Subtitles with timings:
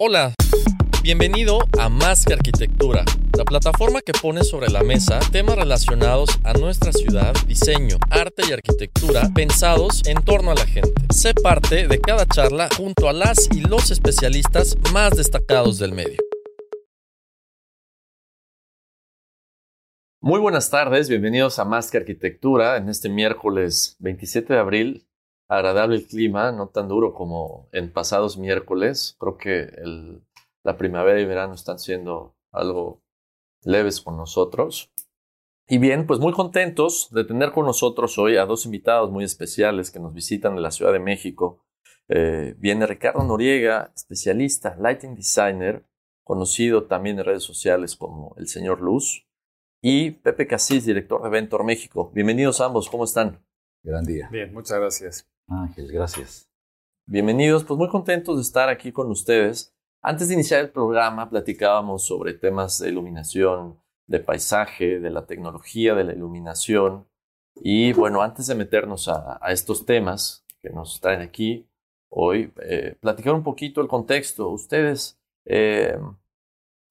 [0.00, 0.32] Hola,
[1.02, 3.04] bienvenido a Más que Arquitectura,
[3.36, 8.52] la plataforma que pone sobre la mesa temas relacionados a nuestra ciudad, diseño, arte y
[8.52, 10.92] arquitectura pensados en torno a la gente.
[11.12, 16.18] Sé parte de cada charla junto a las y los especialistas más destacados del medio.
[20.20, 25.07] Muy buenas tardes, bienvenidos a Más que Arquitectura en este miércoles 27 de abril.
[25.48, 29.16] Agradable el clima, no tan duro como en pasados miércoles.
[29.18, 30.22] Creo que el,
[30.62, 33.02] la primavera y verano están siendo algo
[33.62, 34.92] leves con nosotros.
[35.66, 39.90] Y bien, pues muy contentos de tener con nosotros hoy a dos invitados muy especiales
[39.90, 41.64] que nos visitan de la Ciudad de México.
[42.08, 45.84] Eh, viene Ricardo Noriega, especialista, lighting designer,
[46.24, 49.26] conocido también en redes sociales como el señor Luz,
[49.82, 52.10] y Pepe Casís, director de Ventor México.
[52.14, 53.44] Bienvenidos ambos, ¿cómo están?
[53.82, 54.28] Gran día.
[54.30, 55.28] Bien, muchas gracias.
[55.48, 56.50] Ángel, gracias.
[57.06, 59.74] Bienvenidos, pues muy contentos de estar aquí con ustedes.
[60.02, 65.94] Antes de iniciar el programa, platicábamos sobre temas de iluminación, de paisaje, de la tecnología
[65.94, 67.08] de la iluminación.
[67.56, 71.66] Y bueno, antes de meternos a, a estos temas que nos traen aquí
[72.10, 74.48] hoy, eh, platicar un poquito el contexto.
[74.50, 75.98] Ustedes, eh,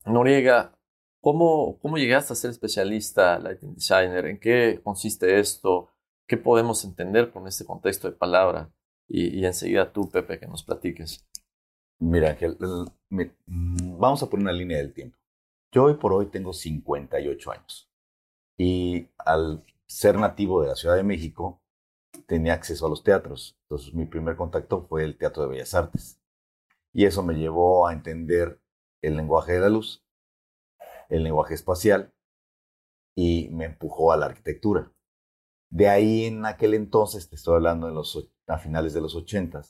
[0.05, 0.77] Noriega,
[1.21, 4.25] ¿cómo, ¿cómo llegaste a ser especialista lighting designer?
[4.25, 5.89] ¿En qué consiste esto?
[6.27, 8.69] ¿Qué podemos entender con este contexto de palabra?
[9.07, 11.25] Y, y enseguida tú, Pepe, que nos platiques.
[11.99, 12.57] Mira, Ángel,
[13.09, 15.17] vamos a poner una línea del tiempo.
[15.71, 17.89] Yo hoy por hoy tengo 58 años
[18.57, 21.61] y al ser nativo de la Ciudad de México
[22.25, 23.57] tenía acceso a los teatros.
[23.63, 26.21] Entonces mi primer contacto fue el Teatro de Bellas Artes
[26.93, 28.61] y eso me llevó a entender
[29.01, 30.03] el lenguaje de la luz,
[31.09, 32.13] el lenguaje espacial
[33.15, 34.91] y me empujó a la arquitectura.
[35.69, 39.61] De ahí en aquel entonces, te estoy hablando de los, a finales de los 80,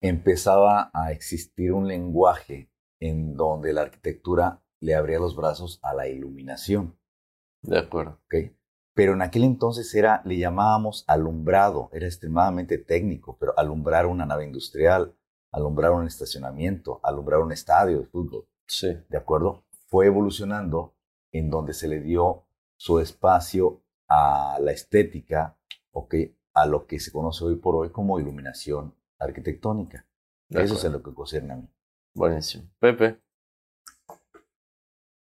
[0.00, 2.70] empezaba a existir un lenguaje
[3.00, 6.98] en donde la arquitectura le abría los brazos a la iluminación.
[7.62, 8.20] De acuerdo.
[8.26, 8.56] ¿okay?
[8.94, 14.44] Pero en aquel entonces era, le llamábamos alumbrado, era extremadamente técnico, pero alumbrar una nave
[14.44, 15.16] industrial,
[15.52, 18.48] alumbrar un estacionamiento, alumbrar un estadio de fútbol.
[18.66, 18.96] Sí.
[19.08, 19.64] ¿De acuerdo?
[19.86, 20.94] Fue evolucionando
[21.32, 22.46] en donde se le dio
[22.76, 25.56] su espacio a la estética,
[25.92, 26.14] ¿ok?
[26.54, 30.06] a lo que se conoce hoy por hoy como iluminación arquitectónica.
[30.48, 30.86] De Eso es acuerdo.
[30.86, 31.68] en lo que concierne a mí.
[32.14, 32.68] Buenísimo.
[32.80, 33.20] Pepe.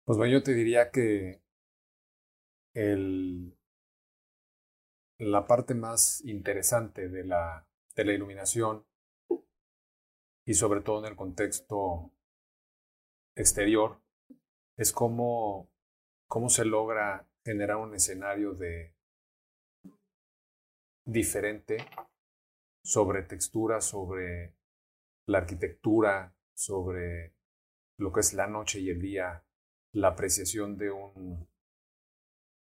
[0.05, 1.41] Pues bueno, yo te diría que
[2.73, 3.57] el,
[5.17, 8.85] la parte más interesante de la, de la iluminación
[10.45, 12.13] y sobre todo en el contexto
[13.35, 14.01] exterior
[14.77, 15.69] es cómo,
[16.29, 18.93] cómo se logra generar un escenario de
[21.05, 21.77] diferente
[22.83, 24.57] sobre textura, sobre
[25.27, 27.35] la arquitectura, sobre
[27.97, 29.45] lo que es la noche y el día,
[29.93, 31.47] la apreciación de un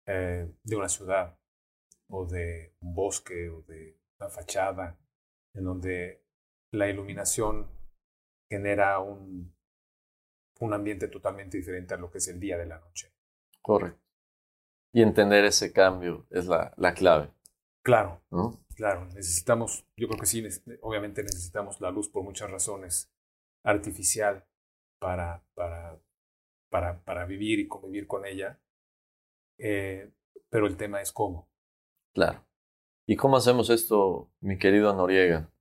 [0.08, 1.38] eh, de una ciudad
[2.10, 4.98] o de un bosque o de una fachada,
[5.54, 6.24] en donde
[6.72, 7.70] la iluminación
[8.50, 9.54] genera un,
[10.62, 13.14] un ambiente totalmente diferente a lo que es el día de la noche.
[13.62, 14.01] Correcto.
[14.94, 17.32] Y entender ese cambio es la, la clave,
[17.84, 18.60] Claro, ¿no?
[18.76, 20.44] Claro, necesitamos, yo creo que sí,
[20.82, 23.12] obviamente necesitamos la luz por muchas razones
[23.64, 24.46] artificial
[25.00, 26.00] para, para,
[26.70, 28.60] para, para vivir y convivir con ella,
[29.58, 30.12] Eh,
[30.50, 31.48] pero el tema es cómo.
[32.14, 32.44] Claro.
[33.08, 35.52] ¿Y cómo hacemos esto, mi querido Noriega?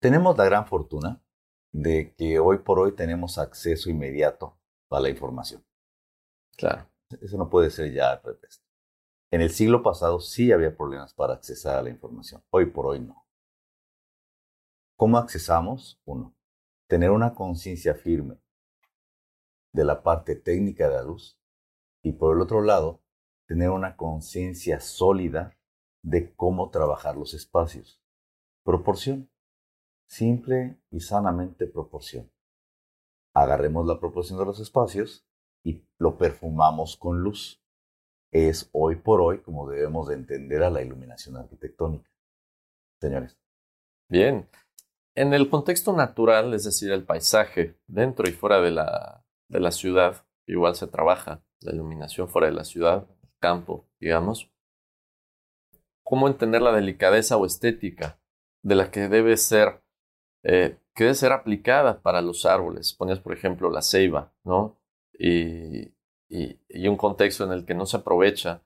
[0.00, 1.20] Tenemos la gran fortuna
[1.72, 4.58] de que hoy por hoy tenemos acceso inmediato
[4.90, 5.62] a la información.
[6.56, 6.88] Claro.
[7.20, 8.64] Eso no puede ser ya pretexto.
[9.30, 12.42] En el siglo pasado sí había problemas para accesar a la información.
[12.50, 13.26] Hoy por hoy no.
[14.96, 16.00] ¿Cómo accesamos?
[16.04, 16.34] Uno,
[16.86, 18.38] tener una conciencia firme
[19.72, 21.38] de la parte técnica de la luz
[22.02, 23.02] y por el otro lado,
[23.46, 25.56] tener una conciencia sólida
[26.02, 28.02] de cómo trabajar los espacios.
[28.64, 29.30] Proporción.
[30.06, 32.30] Simple y sanamente proporción.
[33.34, 35.27] Agarremos la proporción de los espacios
[35.64, 37.62] y lo perfumamos con luz.
[38.30, 42.10] Es hoy por hoy como debemos de entender a la iluminación arquitectónica.
[43.00, 43.38] señores.
[44.08, 44.48] Bien.
[45.14, 49.72] En el contexto natural, es decir, el paisaje, dentro y fuera de la, de la
[49.72, 53.06] ciudad, igual se trabaja la iluminación fuera de la ciudad,
[53.40, 54.50] campo, digamos.
[56.04, 58.18] ¿Cómo entender la delicadeza o estética
[58.62, 59.82] de la que debe ser,
[60.44, 62.94] eh, que debe ser aplicada para los árboles?
[62.94, 64.77] Ponías, por ejemplo, la ceiba, ¿no?
[65.18, 65.94] Y,
[66.28, 68.62] y, y un contexto en el que no se aprovecha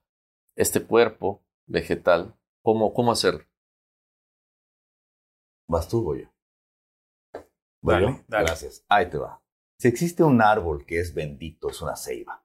[0.57, 3.45] este cuerpo vegetal, ¿cómo, cómo hacerlo?
[5.69, 6.29] ¿Vas tú o yo?
[7.83, 8.45] Dale, Bueno, dale.
[8.47, 8.85] gracias.
[8.89, 9.43] Ahí te va.
[9.79, 12.45] Si existe un árbol que es bendito, es una ceiba.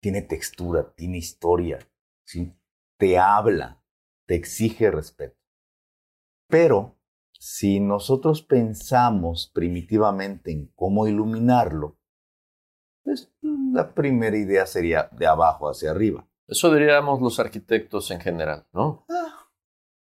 [0.00, 1.78] Tiene textura, tiene historia,
[2.24, 2.54] ¿sí?
[2.98, 3.82] te habla,
[4.26, 5.36] te exige respeto.
[6.48, 6.98] Pero
[7.32, 11.97] si nosotros pensamos primitivamente en cómo iluminarlo,
[13.08, 13.32] pues
[13.72, 16.28] la primera idea sería de abajo hacia arriba.
[16.46, 19.06] Eso diríamos los arquitectos en general, ¿no?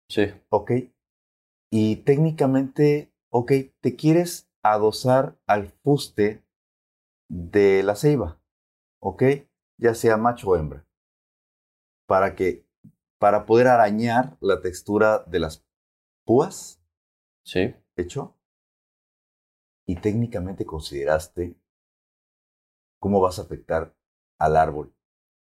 [0.09, 0.71] Sí, ¿Ok?
[1.71, 6.43] Y técnicamente, ok, te quieres adosar al fuste
[7.29, 8.41] de la ceiba,
[8.99, 9.23] ¿ok?
[9.77, 10.85] Ya sea macho o hembra.
[12.07, 12.67] Para que,
[13.19, 15.65] para poder arañar la textura de las
[16.25, 16.83] púas,
[17.45, 17.73] sí.
[17.95, 18.35] hecho.
[19.87, 21.55] Y técnicamente consideraste
[23.01, 23.95] cómo vas a afectar
[24.37, 24.95] al árbol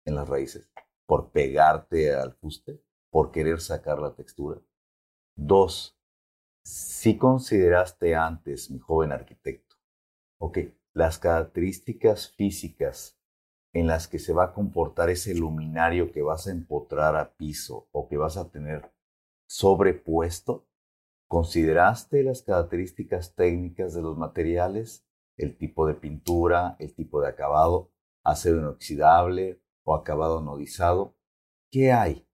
[0.06, 0.72] en las raíces
[1.06, 4.60] por pegarte al fuste, por querer sacar la textura.
[5.36, 5.98] Dos,
[6.64, 9.76] si consideraste antes, mi joven arquitecto,
[10.38, 10.58] ok,
[10.94, 13.18] las características físicas
[13.74, 17.86] en las que se va a comportar ese luminario que vas a empotrar a piso
[17.92, 18.90] o que vas a tener
[19.46, 20.66] sobrepuesto,
[21.28, 25.06] ¿consideraste las características técnicas de los materiales?
[25.42, 27.90] El tipo de pintura, el tipo de acabado,
[28.22, 31.16] acero inoxidable o acabado anodizado.
[31.68, 32.28] ¿Qué hay?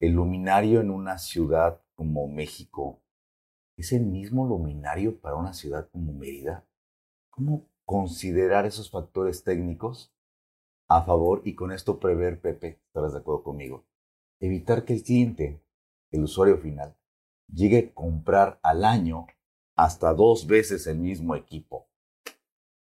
[0.00, 3.00] El luminario en una ciudad como México
[3.76, 6.66] es el mismo luminario para una ciudad como Mérida.
[7.30, 10.12] ¿Cómo considerar esos factores técnicos
[10.88, 13.86] a favor y con esto prever, Pepe, estarás de acuerdo conmigo?
[14.40, 15.62] Evitar que el cliente,
[16.10, 16.96] el usuario final,
[17.46, 19.28] llegue a comprar al año
[19.76, 21.87] hasta dos veces el mismo equipo.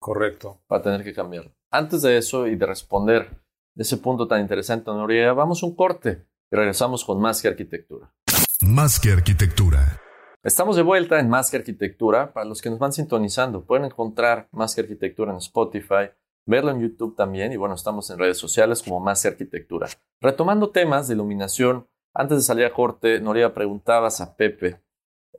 [0.05, 0.61] Correcto.
[0.71, 1.51] Va a tener que cambiar.
[1.71, 3.41] Antes de eso y de responder
[3.75, 8.13] ese punto tan interesante, Noriega, vamos a un corte y regresamos con más que arquitectura.
[8.61, 9.99] Más que arquitectura.
[10.43, 12.35] Estamos de vuelta en Más que Arquitectura.
[12.35, 16.11] Para los que nos van sintonizando, pueden encontrar Más que Arquitectura en Spotify,
[16.45, 19.89] verlo en YouTube también y bueno, estamos en redes sociales como Más que Arquitectura.
[20.21, 24.83] Retomando temas de iluminación, antes de salir a corte, Noriega preguntabas a Pepe,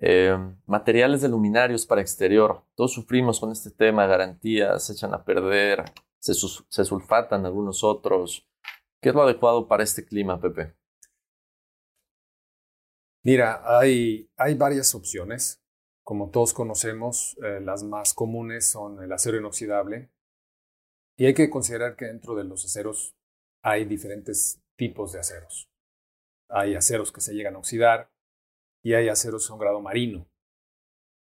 [0.02, 2.64] eh, materiales de luminarios para exterior.
[2.76, 5.86] Todos sufrimos con este tema, garantías, se echan a perder,
[6.20, 8.48] se, se sulfatan algunos otros.
[9.02, 10.76] ¿Qué es lo adecuado para este clima, Pepe?
[13.24, 15.62] Mira, hay, hay varias opciones.
[16.04, 20.12] Como todos conocemos, eh, las más comunes son el acero inoxidable.
[21.18, 23.16] Y hay que considerar que dentro de los aceros
[23.64, 25.72] hay diferentes tipos de aceros.
[26.50, 28.12] Hay aceros que se llegan a oxidar
[28.86, 30.30] y hay aceros un grado marino.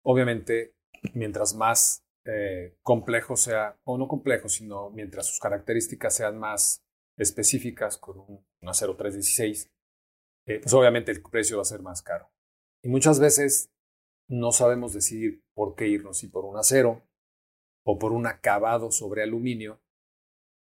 [0.03, 0.75] Obviamente,
[1.15, 6.85] mientras más eh, complejo sea, o no complejo, sino mientras sus características sean más
[7.17, 9.73] específicas con un, un acero 316,
[10.45, 12.29] eh, pues obviamente el precio va a ser más caro.
[12.83, 13.71] Y muchas veces
[14.29, 17.01] no sabemos decidir por qué irnos, si por un acero
[17.83, 19.81] o por un acabado sobre aluminio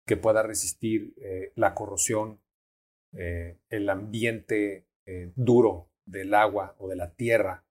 [0.06, 2.40] que pueda resistir eh, la corrosión,
[3.14, 4.86] eh, el ambiente
[5.34, 7.64] duro del agua o de la tierra,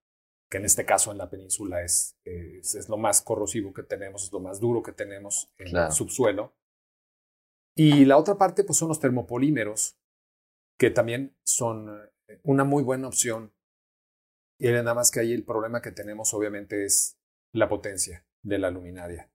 [0.50, 4.24] que en este caso en la península es, es, es lo más corrosivo que tenemos,
[4.26, 5.88] es lo más duro que tenemos en Claro.
[5.88, 6.54] el subsuelo.
[7.76, 9.98] Y la otra parte pues son los termopolímeros,
[10.78, 11.90] que también son
[12.28, 13.52] eh, una muy buena opción.
[14.60, 17.18] Y nada más que ahí el problema que tenemos obviamente es
[17.52, 19.32] la potencia de la luminaria,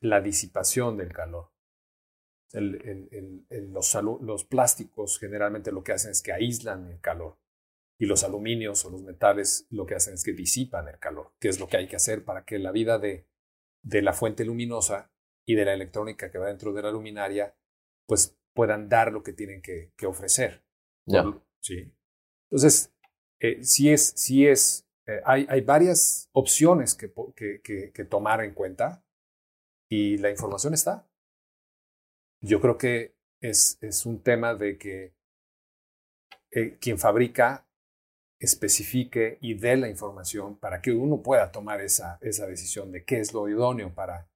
[0.00, 1.52] la disipación del calor.
[2.52, 7.00] El- el- el- el- los, los plásticos generalmente lo que hacen es que aíslan el
[7.00, 7.38] calor
[8.00, 11.48] y los aluminios o los metales lo que hacen es que disipan el calor, que
[11.48, 13.26] es lo que hay que hacer para que la vida de,
[13.82, 15.10] de la fuente luminosa
[15.46, 17.56] y de la electrónica que va dentro de la luminaria
[18.06, 20.64] pues puedan dar lo que tienen que, que ofrecer.
[21.06, 21.22] Ya.
[21.24, 21.92] Por- Sí.
[22.50, 22.94] Entonces,
[23.40, 27.12] eh, sí es, sí es, eh, hay, hay varias opciones que,
[27.62, 29.04] que- que tomar en cuenta
[29.90, 31.10] y la información está.
[32.40, 35.14] Yo creo que es, es un tema de que
[36.52, 37.67] eh, quien fabrica
[38.38, 43.20] especifique y dé la información para que uno pueda tomar esa, esa decisión de qué
[43.20, 44.28] es lo idóneo para,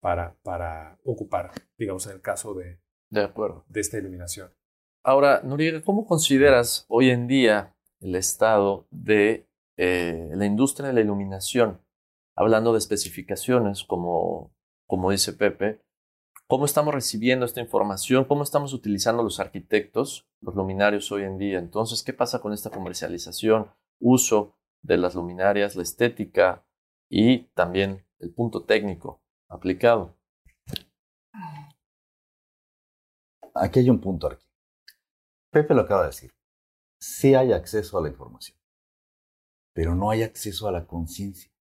[0.00, 3.64] para, para ocupar, digamos, en el caso de, De acuerdo.
[3.68, 4.52] de esta iluminación.
[5.02, 11.00] Ahora, Noriega, ¿cómo consideras hoy en día el estado de eh, la industria de la
[11.00, 11.80] iluminación,
[12.36, 14.52] hablando de especificaciones, como,
[14.86, 15.80] como dice Pepe,
[16.48, 21.58] cómo estamos recibiendo esta información, cómo estamos utilizando los arquitectos, los luminarios hoy en día.
[21.58, 26.64] Entonces, ¿qué pasa con esta comercialización, uso de las luminarias, la estética
[27.10, 30.16] y también el punto técnico aplicado?
[33.54, 34.46] Aquí hay un punto aquí.
[35.50, 36.34] Pepe lo acaba de decir.
[36.98, 38.58] Sí hay acceso a la información,
[39.74, 41.52] pero no hay acceso a la conciencia.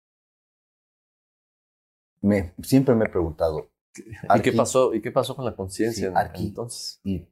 [2.63, 3.71] Siempre me he preguntado.
[4.37, 7.01] ¿Y qué pasó, ¿y qué pasó con la conciencia sí, entonces?
[7.05, 7.27] Y,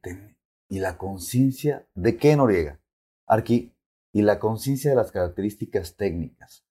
[0.68, 2.80] y la conciencia, ¿de qué Noriega?
[3.26, 3.74] Arqui,
[4.12, 6.64] y la conciencia de las características técnicas.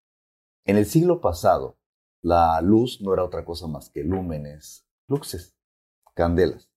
[0.65, 1.77] En el siglo pasado,
[2.21, 5.57] la luz no era otra cosa más que lúmenes, luxes,
[6.15, 6.71] candelas.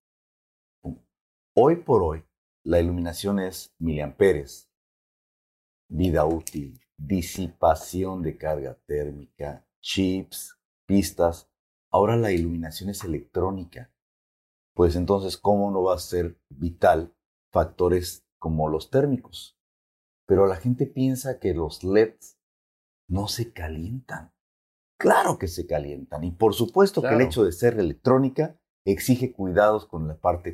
[1.54, 2.24] Hoy por hoy,
[2.64, 4.68] la iluminación es miliamperes,
[5.88, 11.48] vida útil, disipación de carga térmica, chips, pistas.
[11.96, 13.90] Ahora la iluminación es electrónica.
[14.74, 17.14] Pues entonces, ¿cómo no va a ser vital
[17.50, 19.58] factores como los térmicos?
[20.26, 22.38] Pero la gente piensa que los LEDs
[23.08, 24.34] no se calientan.
[25.00, 26.22] Claro que se calientan.
[26.22, 30.52] Y por supuesto que el hecho de ser electrónica exige cuidados con la parte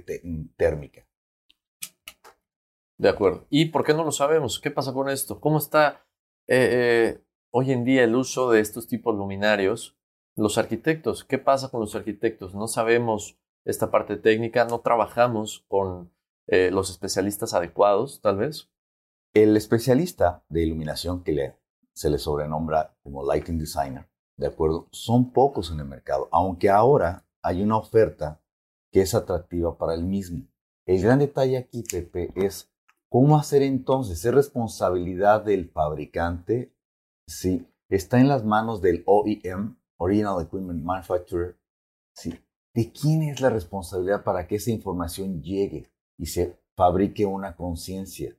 [0.57, 1.09] térmica.
[3.01, 3.49] De acuerdo.
[3.51, 4.61] ¿Y por qué no lo sabemos?
[4.61, 5.41] ¿Qué pasa con esto?
[5.41, 6.07] ¿Cómo está
[6.47, 6.69] eh,
[7.19, 9.99] eh, hoy en día el uso de estos tipos luminarios?
[10.37, 12.55] Los arquitectos, ¿qué pasa con los arquitectos?
[12.55, 16.11] No sabemos esta parte técnica, no trabajamos con
[16.47, 18.71] eh, los especialistas adecuados, tal vez.
[19.35, 21.55] El especialista de iluminación que
[21.93, 24.89] se le sobrenombra como lighting designer, ¿de acuerdo?
[24.91, 28.41] Son pocos en el mercado, aunque ahora hay una oferta
[28.91, 30.47] que es atractiva para el mismo.
[30.87, 32.73] El gran detalle aquí, Pepe, es
[33.13, 34.25] ¿Cómo hacer entonces?
[34.25, 36.73] ¿Es responsabilidad del fabricante?
[37.27, 37.69] Sí.
[37.91, 41.59] ¿Está en las manos del OEM, Original Equipment Manufacturer?
[42.15, 42.35] Sí.
[42.75, 48.37] ¿De quién es la responsabilidad para que esa información llegue y se fabrique una conciencia?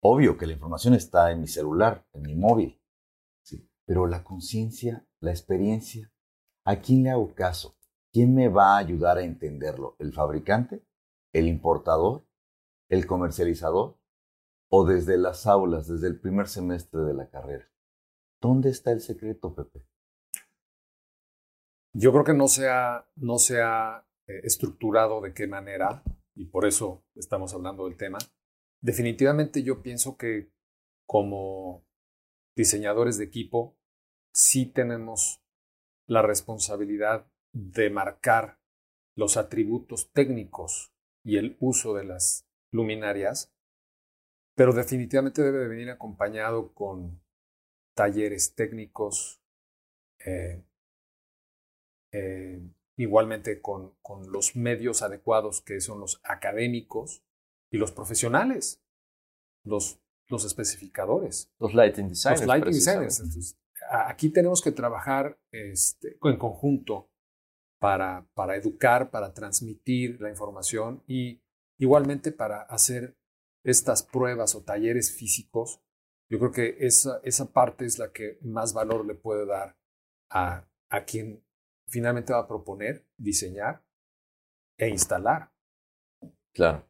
[0.00, 2.80] Obvio que la información está en mi celular, en mi móvil.
[3.42, 3.68] Sí.
[3.84, 6.12] Pero la conciencia, la experiencia,
[6.64, 7.76] ¿a quién le hago caso?
[8.12, 9.96] ¿Quién me va a ayudar a entenderlo?
[9.98, 10.84] ¿El fabricante?
[11.32, 12.26] ¿El importador?
[12.88, 13.96] ¿El comercializador?
[14.74, 17.70] o desde las aulas, desde el primer semestre de la carrera.
[18.40, 19.86] ¿Dónde está el secreto, Pepe?
[21.92, 26.02] Yo creo que no se ha, no se ha eh, estructurado de qué manera,
[26.34, 28.18] y por eso estamos hablando del tema.
[28.80, 30.50] Definitivamente yo pienso que
[31.06, 31.84] como
[32.56, 33.76] diseñadores de equipo,
[34.32, 35.42] sí tenemos
[36.06, 38.58] la responsabilidad de marcar
[39.14, 43.52] los atributos técnicos y el uso de las luminarias
[44.54, 47.22] pero definitivamente debe de venir acompañado con
[47.94, 49.42] talleres técnicos,
[50.24, 50.62] eh,
[52.12, 52.60] eh,
[52.96, 57.24] igualmente con, con, los medios adecuados que son los académicos
[57.70, 58.82] y los profesionales,
[59.64, 61.50] los, los especificadores.
[61.58, 62.40] Los lighting designers.
[62.40, 63.56] Los lighting designers.
[63.90, 67.10] aquí tenemos que trabajar este, en conjunto
[67.80, 71.42] para, para educar, para transmitir la información y
[71.78, 73.16] igualmente para hacer
[73.64, 75.80] estas pruebas o talleres físicos,
[76.30, 79.76] yo creo que esa, esa parte es la que más valor le puede dar
[80.30, 81.44] a, a quien
[81.92, 83.84] finalmente va a proponer, diseñar
[84.78, 85.52] e instalar.
[86.54, 86.88] Claro.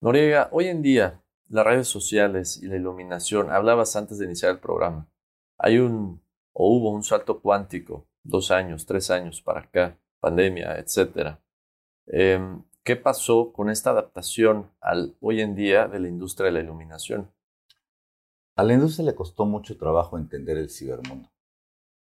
[0.00, 4.60] Noriega, hoy en día las redes sociales y la iluminación, hablabas antes de iniciar el
[4.60, 5.10] programa,
[5.58, 6.22] hay un
[6.52, 11.38] o hubo un salto cuántico, dos años, tres años para acá, pandemia, etc.
[12.84, 17.32] ¿Qué pasó con esta adaptación al hoy en día de la industria de la iluminación?
[18.54, 21.33] A la industria le costó mucho trabajo entender el cibermundo.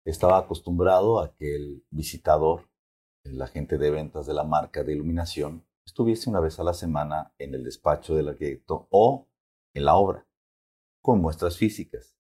[0.06, 2.70] Estaba acostumbrado a que el visitador,
[3.24, 7.34] el agente de ventas de la marca de iluminación, estuviese una vez a la semana
[7.38, 9.28] en el despacho del arquitecto o
[9.74, 10.28] en la obra,
[11.02, 12.18] con muestras físicas.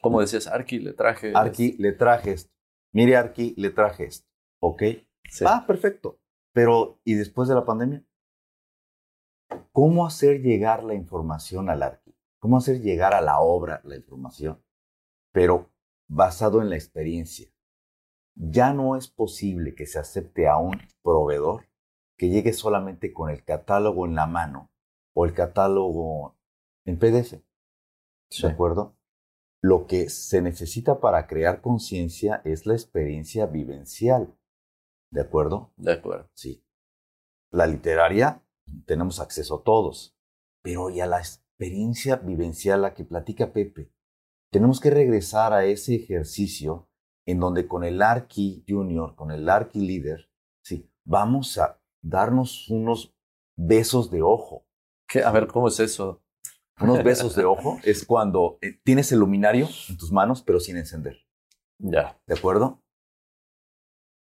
[0.00, 1.32] Como decías, Arqui, le traje.
[1.34, 2.52] Arqui, le traje esto.
[2.92, 4.28] Mire, Arqui, le traje esto.
[4.60, 4.82] ¿Ok?
[5.44, 6.20] Ah, perfecto.
[6.52, 8.04] Pero, ¿y después de la pandemia?
[9.72, 12.14] ¿Cómo hacer llegar la información al arqui?
[12.38, 14.62] ¿Cómo hacer llegar a la obra la información?
[15.32, 15.70] Pero
[16.08, 17.48] basado en la experiencia.
[18.34, 21.68] Ya no es posible que se acepte a un proveedor
[22.16, 24.70] que llegue solamente con el catálogo en la mano
[25.14, 26.36] o el catálogo
[26.84, 27.42] en PDF.
[28.42, 28.96] ¿De acuerdo?
[29.60, 34.36] Lo que se necesita para crear conciencia es la experiencia vivencial.
[35.10, 35.72] ¿De acuerdo?
[35.76, 36.30] De acuerdo.
[36.34, 36.64] Sí.
[37.50, 38.44] La literaria
[38.86, 40.16] tenemos acceso a todos,
[40.62, 41.22] pero ya la,
[41.58, 43.90] experiencia vivencial la que platica Pepe.
[44.50, 46.88] Tenemos que regresar a ese ejercicio
[47.26, 50.30] en donde con el Arqui Junior, con el Arqui Líder,
[50.64, 53.14] sí, vamos a darnos unos
[53.56, 54.66] besos de ojo.
[55.06, 55.22] ¿Qué?
[55.22, 56.22] A ver, ¿cómo es eso?
[56.80, 60.76] Unos besos de ojo es cuando eh, tienes el luminario en tus manos, pero sin
[60.76, 61.18] encender.
[61.78, 62.18] Ya.
[62.26, 62.82] ¿De acuerdo?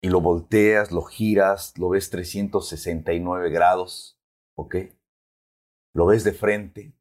[0.03, 4.19] Y lo volteas, lo giras, lo ves 369 grados,
[4.57, 4.77] ¿ok?
[5.95, 6.95] Lo ves de frente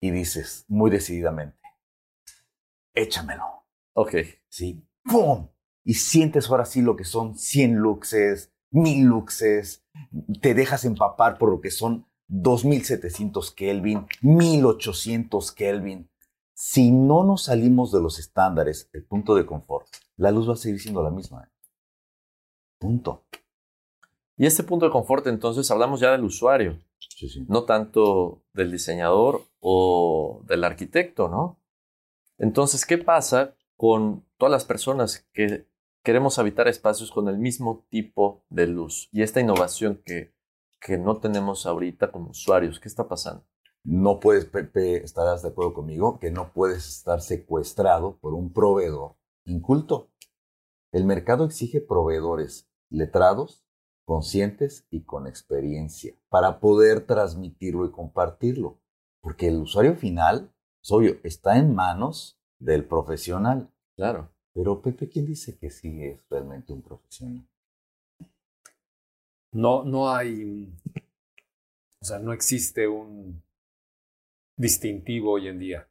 [0.00, 1.58] y dices muy decididamente,
[2.96, 3.44] échamelo.
[3.94, 4.14] Ok.
[4.48, 4.82] Sí.
[5.04, 5.48] ¡Pum!
[5.84, 9.84] Y sientes ahora sí lo que son 100 luxes, 1000 luxes,
[10.42, 16.10] te dejas empapar por lo que son 2700 Kelvin, 1800 Kelvin.
[16.54, 19.86] Si no nos salimos de los estándares, el punto de confort,
[20.16, 21.44] la luz va a seguir siendo la misma.
[21.44, 21.50] ¿eh?
[22.78, 23.24] Punto.
[24.36, 27.44] Y este punto de confort, entonces, hablamos ya del usuario, Sí, sí.
[27.48, 31.58] no tanto del diseñador o del arquitecto, ¿no?
[32.38, 35.68] Entonces, ¿qué pasa con todas las personas que
[36.02, 40.34] queremos habitar espacios con el mismo tipo de luz y esta innovación que,
[40.80, 42.78] que no tenemos ahorita como usuarios?
[42.80, 43.46] ¿Qué está pasando?
[43.84, 49.16] No puedes, Pepe, estarás de acuerdo conmigo, que no puedes estar secuestrado por un proveedor
[49.44, 50.10] inculto.
[50.92, 53.64] El mercado exige proveedores letrados,
[54.04, 58.80] conscientes y con experiencia para poder transmitirlo y compartirlo.
[59.20, 60.52] Porque el usuario final,
[60.86, 63.68] es obvio, está en manos del profesional.
[63.96, 64.30] Claro.
[64.54, 67.44] Pero Pepe, ¿quién dice que sí es realmente un profesional?
[69.52, 70.72] No, no hay,
[72.00, 73.42] o sea, no existe un
[74.56, 75.88] distintivo hoy en día.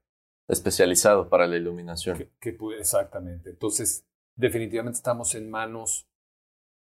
[0.47, 2.17] Especializado para la iluminación.
[2.17, 3.49] Que, que pu- exactamente.
[3.49, 6.07] Entonces, definitivamente estamos en manos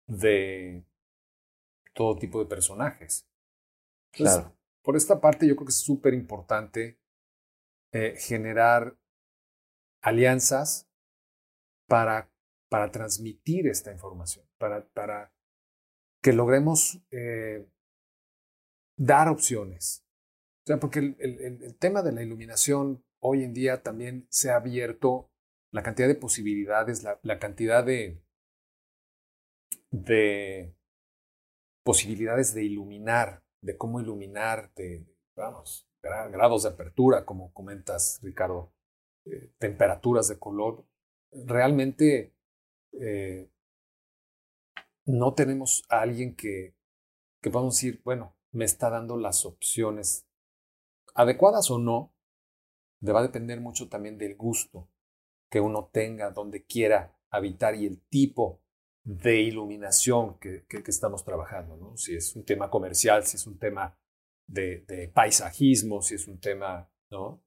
[0.07, 0.85] de
[1.93, 3.27] todo tipo de personajes.
[4.13, 4.55] Entonces, Claro.
[4.81, 6.99] por esta parte yo creo que es súper importante
[7.93, 8.97] eh, generar
[10.01, 10.89] alianzas
[11.87, 12.31] para,
[12.69, 15.33] para transmitir esta información, para, para
[16.21, 17.67] que logremos eh,
[18.97, 20.03] dar opciones.
[20.63, 24.49] O sea, porque el, el- el- tema de la iluminación hoy en día también se
[24.51, 25.31] ha abierto
[25.71, 28.21] la cantidad de posibilidades, la, la cantidad de,
[29.91, 30.75] de
[31.83, 38.73] posibilidades de iluminar, de cómo iluminar, de, vamos, grados de apertura, como comentas, Ricardo,
[39.25, 40.85] eh, temperaturas de color.
[41.31, 42.33] Realmente
[42.93, 43.49] eh,
[45.05, 46.75] no tenemos a alguien que,
[47.41, 50.27] que podamos decir, bueno, me está dando las opciones
[51.15, 52.13] adecuadas o no,
[53.05, 54.89] va a depender mucho también del gusto
[55.49, 58.61] que uno tenga, donde quiera habitar y el tipo
[59.03, 61.95] de iluminación que, que- que estamos trabajando, ¿no?
[61.95, 63.97] Si es un tema comercial, si es un tema
[64.47, 67.43] de, de paisajismo, si es un tema, ¿no?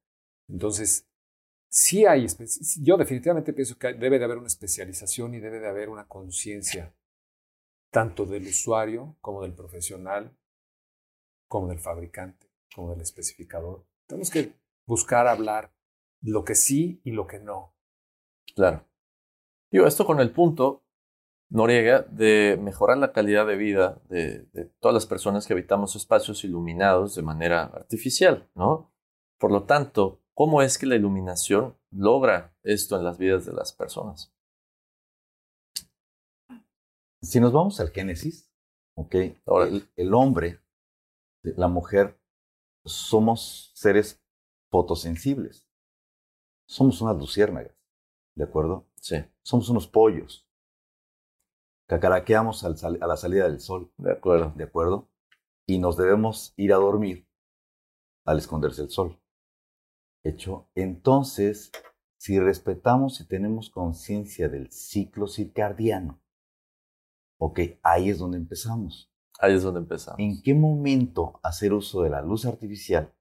[0.48, 1.08] Entonces,
[1.68, 2.26] sí hay,
[2.80, 6.94] yo definitivamente pienso que debe de haber una especialización y debe de haber una conciencia
[7.90, 10.36] tanto del usuario como del profesional,
[11.48, 13.84] como del fabricante, como del especificador.
[14.06, 14.54] Tenemos que
[14.86, 15.72] buscar hablar
[16.20, 17.74] lo que sí y lo que no.
[18.54, 18.86] Claro.
[19.70, 20.84] Digo, esto con el punto,
[21.50, 26.44] Noriega, de mejorar la calidad de vida de, de todas las personas que habitamos espacios
[26.44, 28.92] iluminados de manera artificial, ¿no?
[29.38, 33.72] Por lo tanto, ¿cómo es que la iluminación logra esto en las vidas de las
[33.72, 34.32] personas?
[37.22, 38.50] Si nos vamos al Génesis,
[38.94, 39.14] ¿ok?
[39.14, 40.60] El, el hombre,
[41.42, 42.18] la mujer,
[42.84, 44.22] somos seres
[44.70, 45.66] fotosensibles.
[46.66, 47.76] Somos unas luciérnagas,
[48.36, 48.86] ¿de acuerdo?
[48.94, 50.46] Sí, Somos unos pollos.
[51.90, 54.52] Cacaraqueamos al sal- a la salida del sol, de acuerdo.
[54.54, 55.08] ¿de acuerdo?
[55.66, 57.26] Y nos debemos ir a dormir
[58.24, 59.20] al esconderse el sol.
[60.22, 60.68] Hecho.
[60.76, 61.72] Entonces,
[62.16, 66.22] si respetamos y tenemos conciencia del ciclo circadiano,
[67.40, 69.10] ok, ahí es donde empezamos.
[69.40, 70.20] Ahí es donde empezamos.
[70.20, 73.12] ¿En qué momento hacer uso de la luz artificial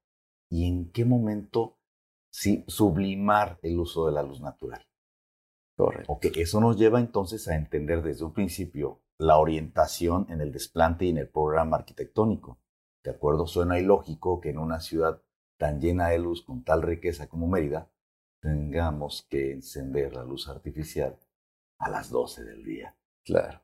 [0.48, 1.80] y en qué momento
[2.32, 4.86] sí, sublimar el uso de la luz natural?
[5.86, 6.12] Correcto.
[6.12, 11.06] Ok, eso nos lleva entonces a entender desde un principio la orientación en el desplante
[11.06, 12.60] y en el programa arquitectónico.
[13.02, 13.48] ¿De acuerdo?
[13.48, 15.22] Suena ilógico que en una ciudad
[15.58, 17.90] tan llena de luz, con tal riqueza como Mérida,
[18.42, 21.18] tengamos que encender la luz artificial
[21.80, 22.96] a las 12 del día.
[23.24, 23.62] Claro.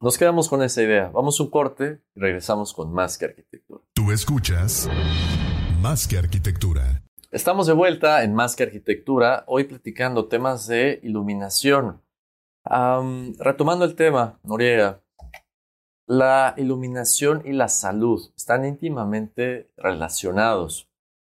[0.00, 1.08] Nos quedamos con esa idea.
[1.08, 3.82] Vamos a un corte y regresamos con más que arquitectura.
[3.94, 4.88] Tú escuchas
[5.80, 7.03] Más que Arquitectura.
[7.34, 12.00] Estamos de vuelta en Más que Arquitectura, hoy platicando temas de iluminación.
[12.62, 15.02] Am, retomando el tema, Noriega,
[16.06, 20.88] la iluminación y la salud están íntimamente relacionados.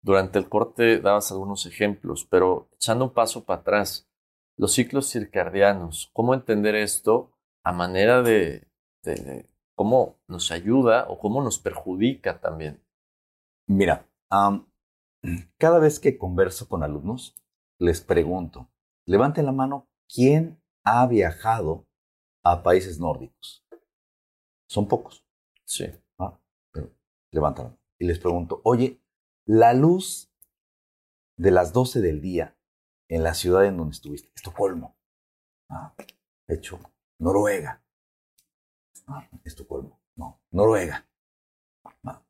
[0.02, 4.06] Durante el corte dabas algunos ejemplos, pero echando un paso para atrás,
[4.58, 7.32] los ciclos circadianos, ¿cómo entender esto
[7.64, 8.68] a manera de,
[9.04, 12.84] de, cómo nos ayuda o cómo nos perjudica también?
[13.66, 14.06] Mira,
[15.58, 17.36] cada vez que converso con alumnos,
[17.80, 18.70] les pregunto,
[19.06, 21.88] levanten la mano, ¿quién ha viajado
[22.44, 23.66] a países nórdicos?
[24.68, 25.26] Son pocos.
[25.66, 25.86] Sí.
[26.20, 26.40] Ah,
[26.72, 26.92] pero
[27.32, 27.78] levantan.
[28.00, 29.02] Y les pregunto, oye,
[29.46, 30.32] la luz
[31.38, 32.58] de las 12 del día
[33.10, 34.98] en la ciudad en donde estuviste, Estocolmo.
[35.70, 35.96] Ah,
[36.48, 36.80] hecho,
[37.20, 37.84] Noruega.
[39.08, 40.02] Ah, Estocolmo.
[40.16, 41.08] No, Noruega.
[42.04, 42.24] Ah,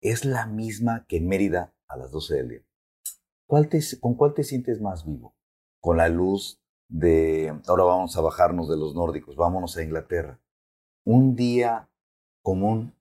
[0.00, 2.60] es la misma que Mérida a las 12 del día.
[4.00, 5.34] ¿Con cuál te sientes más vivo?
[5.80, 10.40] Con la luz de, ahora vamos a bajarnos de los nórdicos, vámonos a Inglaterra.
[11.04, 11.90] Un día
[12.42, 12.94] común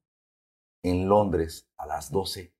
[0.83, 2.53] en Londres a las 12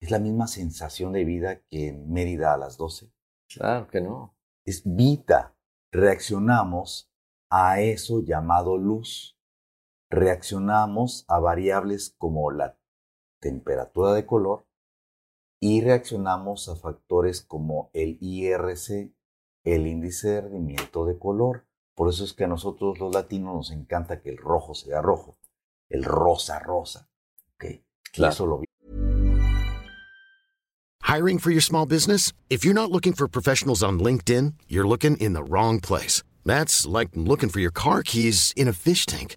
[0.00, 3.10] es la misma sensación de vida que en Mérida a las 12.
[3.48, 4.36] Claro que no.
[4.64, 5.56] Es vida.
[5.90, 7.10] Reaccionamos
[7.50, 9.38] a eso llamado luz.
[10.10, 12.78] Reaccionamos a variables como la
[13.40, 14.65] temperatura de color
[15.60, 19.12] y reaccionamos a factores como el IRC,
[19.64, 21.66] el índice de rendimiento de color.
[21.94, 25.38] Por eso es que a nosotros los latinos nos encanta que el rojo sea rojo,
[25.88, 27.08] el rosa rosa.
[27.54, 27.84] ¿okay?
[28.12, 28.32] Claro.
[28.32, 28.62] Eso lo
[31.02, 32.32] Hiring for your small business?
[32.50, 36.24] If you're not looking for professionals on LinkedIn, you're looking in the wrong place.
[36.44, 39.36] That's like looking for your car keys in a fish tank.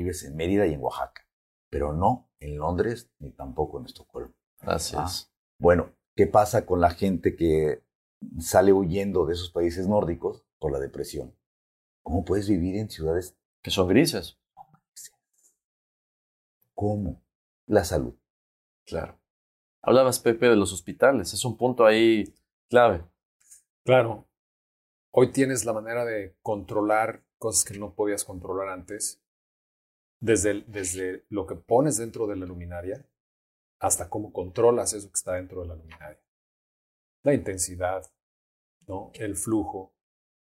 [0.00, 1.26] Vives en Mérida y en Oaxaca,
[1.68, 4.34] pero no en Londres ni tampoco en Estocolmo.
[4.60, 5.30] Así Ah, es.
[5.58, 7.82] Bueno, ¿qué pasa con la gente que
[8.38, 11.36] sale huyendo de esos países nórdicos por la depresión?
[12.02, 13.36] ¿Cómo puedes vivir en ciudades?
[13.62, 14.38] Que son grises.
[16.74, 17.22] ¿Cómo?
[17.66, 18.14] La salud.
[18.86, 19.18] Claro.
[19.82, 21.34] Hablabas, Pepe, de los hospitales.
[21.34, 22.34] Es un punto ahí
[22.70, 23.04] clave.
[23.84, 24.26] Claro.
[25.12, 29.19] Hoy tienes la manera de controlar cosas que no podías controlar antes,
[30.20, 33.06] desde, desde lo que pones dentro de la luminaria
[33.78, 36.22] hasta cómo controlas eso que está dentro de la luminaria.
[37.22, 38.04] La intensidad,
[38.86, 39.10] ¿no?
[39.14, 39.94] el flujo,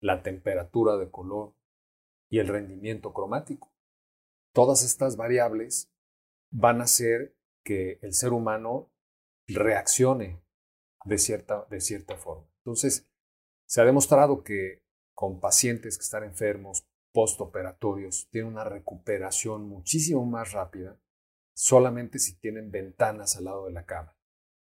[0.00, 1.54] la temperatura de color
[2.30, 3.72] y el rendimiento cromático.
[4.52, 5.92] Todas estas variables
[6.50, 8.90] van a hacer que el ser humano
[9.46, 10.42] reaccione
[11.04, 12.46] de cierta, de cierta forma.
[12.58, 13.06] Entonces,
[13.66, 14.82] se ha demostrado que
[15.14, 16.86] con pacientes que están enfermos,
[17.18, 21.00] postoperatorios, tienen una recuperación muchísimo más rápida
[21.52, 24.16] solamente si tienen ventanas al lado de la cama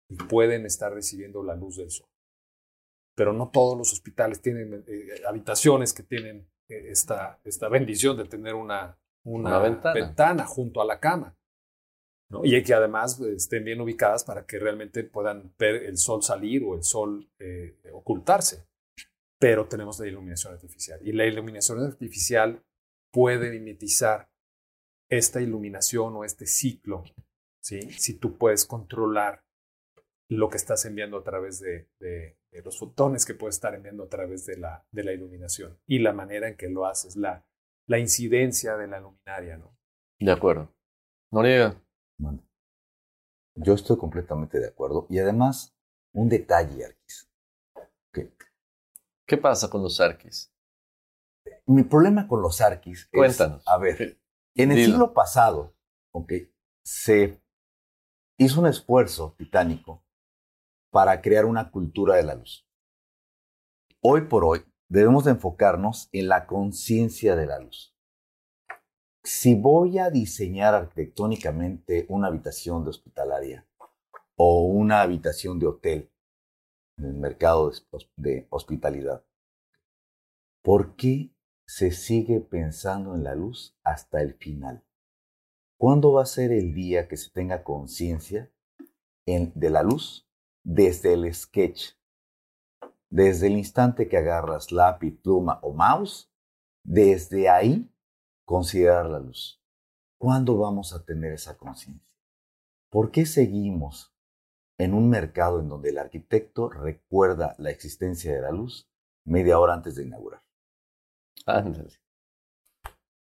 [0.08, 2.08] y pueden estar recibiendo la luz del sol.
[3.14, 8.24] Pero no todos los hospitales tienen eh, habitaciones que tienen eh, esta, esta bendición de
[8.24, 9.94] tener una, una, Una ventana.
[9.94, 11.36] ventana junto a la cama.
[12.30, 12.40] ¿no?
[12.42, 16.64] Y que además eh, estén bien ubicadas para que realmente puedan ver el sol salir
[16.64, 18.69] o el sol eh, ocultarse.
[19.40, 21.00] Pero tenemos la iluminación artificial.
[21.02, 22.62] Y la iluminación artificial
[23.12, 24.30] puede mimetizar
[25.08, 27.02] esta iluminación o este ciclo,
[27.60, 27.80] ¿sí?
[27.92, 29.44] si tú puedes controlar
[30.28, 34.02] lo que estás enviando a través de, de- de los fotones que puedes estar enviando
[34.04, 37.44] a través de la, de la iluminación y la manera en que lo haces, la,
[37.88, 39.56] la incidencia de la luminaria.
[39.56, 39.76] ¿no?
[40.20, 40.72] De acuerdo.
[41.32, 41.80] Noriega.
[42.18, 42.44] Bueno,
[43.56, 45.06] yo estoy completamente de acuerdo.
[45.08, 45.76] Y además,
[46.12, 47.30] un detalle, Arquis.
[48.12, 48.32] que
[49.30, 50.52] ¿Qué pasa con los arquis?
[51.64, 54.20] Mi problema con los Arquis es, a ver,
[54.56, 54.90] en el Dilo.
[54.90, 55.76] siglo pasado,
[56.12, 56.32] ok,
[56.84, 57.40] se
[58.38, 60.04] hizo un esfuerzo titánico
[60.90, 62.68] para crear una cultura de la luz.
[64.02, 67.96] Hoy por hoy debemos de enfocarnos en la conciencia de la luz.
[69.22, 73.64] Si voy a diseñar arquitectónicamente una habitación de hospitalaria
[74.34, 76.10] o una habitación de hotel
[77.00, 79.24] en el mercado de, hos- de hospitalidad,
[80.62, 81.30] ¿por qué
[81.70, 84.82] se sigue pensando en la luz hasta el final.
[85.78, 88.50] ¿Cuándo va a ser el día que se tenga conciencia
[89.24, 90.28] de la luz?
[90.64, 91.92] Desde el sketch.
[93.08, 96.28] Desde el instante que agarras lápiz, pluma o mouse,
[96.82, 97.88] desde ahí
[98.44, 99.62] considerar la luz.
[100.18, 102.12] ¿Cuándo vamos a tener esa conciencia?
[102.90, 104.12] ¿Por qué seguimos
[104.80, 108.88] en un mercado en donde el arquitecto recuerda la existencia de la luz
[109.26, 110.42] media hora antes de inaugurar?
[111.44, 112.00] Ándale.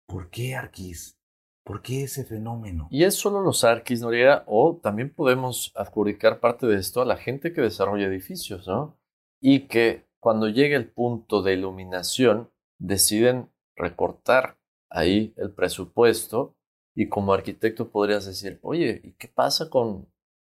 [0.07, 1.17] ¿Por qué Arquis?
[1.65, 2.87] ¿Por qué ese fenómeno?
[2.91, 7.17] Y es solo los Arquis, Noriega, o también podemos adjudicar parte de esto a la
[7.17, 8.97] gente que desarrolla edificios, ¿no?
[9.41, 14.57] Y que cuando llegue el punto de iluminación deciden recortar
[14.89, 16.55] ahí el presupuesto
[16.95, 20.07] y como arquitecto podrías decir, oye, ¿y qué pasa con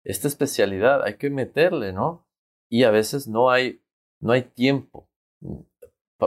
[0.05, 1.03] esta especialidad?
[1.03, 2.25] Hay que meterle, ¿no?
[2.69, 3.83] Y a veces no hay,
[4.21, 5.09] no hay tiempo
[5.41, 5.61] mm,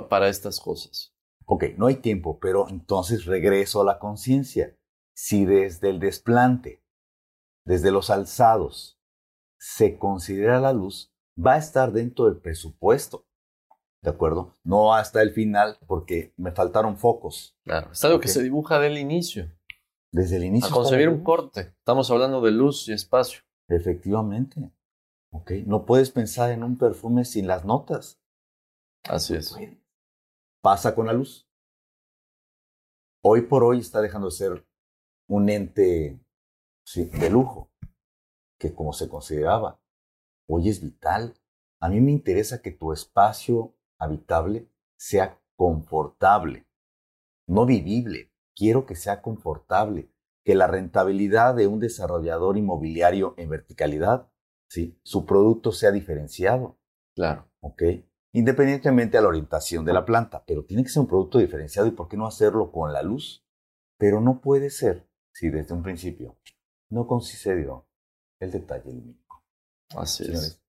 [0.09, 1.15] para estas cosas.
[1.47, 4.77] Ok, no hay tiempo, pero entonces regreso a la conciencia.
[5.15, 6.85] Si desde el desplante,
[7.65, 9.01] desde los alzados,
[9.59, 13.27] se considera la luz, va a estar dentro del presupuesto.
[14.03, 14.59] ¿De acuerdo?
[14.63, 17.57] No hasta el final, porque me faltaron focos.
[17.65, 19.51] Claro, es algo que se dibuja del inicio.
[20.13, 20.71] Desde el inicio.
[20.71, 21.75] A concebir un corte.
[21.79, 23.41] Estamos hablando de luz y espacio.
[23.69, 24.73] Efectivamente.
[25.31, 28.21] Ok, no puedes pensar en un perfume sin las notas.
[29.05, 29.55] Así es
[30.61, 31.49] pasa con la luz.
[33.23, 34.67] Hoy por hoy está dejando de ser
[35.29, 36.21] un ente
[36.95, 37.71] de lujo,
[38.59, 39.81] que como se consideraba,
[40.49, 41.35] hoy es vital.
[41.81, 46.67] A mí me interesa que tu espacio habitable sea confortable,
[47.47, 48.33] no vivible.
[48.55, 50.11] Quiero que sea confortable,
[50.49, 54.31] que la rentabilidad de un desarrollador inmobiliario en verticalidad,
[54.67, 54.99] ¿sí?
[55.03, 56.79] su producto sea diferenciado.
[57.15, 57.51] Claro.
[57.61, 57.83] ¿Ok?
[58.33, 61.91] independientemente de la orientación de la planta, pero tiene que ser un producto diferenciado y
[61.91, 63.45] por qué no hacerlo con la luz.
[63.99, 66.39] Pero no puede ser si desde un principio
[66.89, 67.87] no consideró
[68.41, 69.45] el detalle lumínico.
[69.97, 70.63] Así es.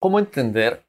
[0.00, 0.84] ¿Cómo entender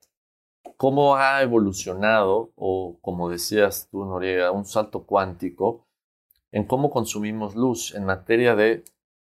[0.77, 5.86] cómo ha evolucionado, o como decías tú, Noriega, un salto cuántico
[6.51, 8.83] en cómo consumimos luz en materia de,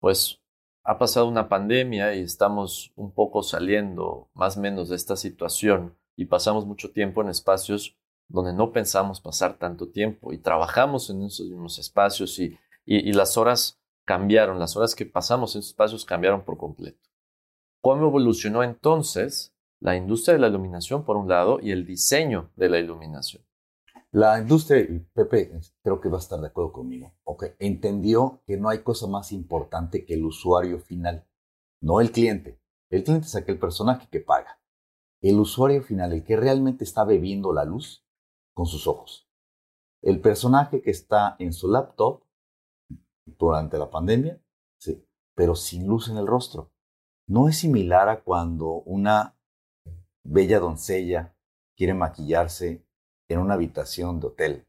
[0.01, 0.41] pues,
[0.85, 5.97] ha pasado una pandemia y estamos un poco saliendo más o menos de esta situación
[6.17, 7.97] y pasamos mucho tiempo en espacios
[8.29, 13.37] donde no pensamos pasar tanto tiempo y trabajamos en esos mismos espacios y, y, las
[13.37, 16.99] horas cambiaron, las horas que pasamos en esos espacios cambiaron por completo.
[17.81, 22.69] ¿Cómo evolucionó entonces la industria de la iluminación por un lado y el diseño de
[22.69, 23.45] la iluminación?
[24.15, 28.69] La industria, Pepe, creo que va a estar de acuerdo conmigo, okay, entendió que no
[28.69, 31.27] hay cosa más importante que el usuario final,
[31.81, 32.61] no el cliente.
[32.91, 34.63] El cliente es aquel personaje que paga
[35.23, 38.05] el usuario final, el que realmente está bebiendo la luz
[38.55, 39.29] con sus ojos.
[40.03, 42.25] El personaje que está en su laptop
[43.39, 44.43] durante la pandemia,
[44.79, 46.73] sí, pero sin luz en el rostro.
[47.29, 49.39] No es similar a cuando una
[50.25, 51.37] bella doncella
[51.77, 52.85] quiere maquillarse
[53.33, 54.67] en una habitación de hotel.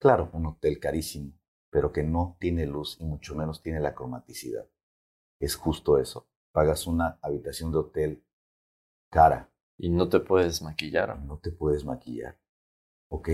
[0.00, 1.32] Claro, un hotel carísimo,
[1.70, 4.68] pero que no tiene luz y mucho menos tiene la cromaticidad.
[5.40, 6.28] Es justo eso.
[6.52, 8.24] Pagas una habitación de hotel
[9.10, 9.52] cara,
[9.82, 11.18] y no te puedes maquillar.
[11.20, 12.38] No te puedes maquillar.
[13.10, 13.28] ¿Ok?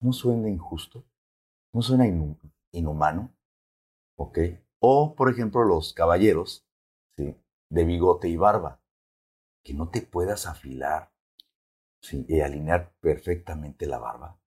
[0.00, 1.04] ¿No suena injusto?
[1.72, 2.06] ¿No suena
[2.72, 3.34] inhumano?
[4.18, 4.38] ¿Ok?
[4.80, 6.66] O, por ejemplo, los caballeros,
[7.16, 7.34] ¿sí?
[7.70, 8.82] De bigote y barba.
[9.64, 11.10] Que no te puedas afilar,
[12.12, 14.38] Y alinear perfectamente la barba.